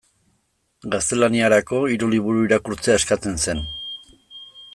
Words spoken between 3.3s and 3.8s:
zen.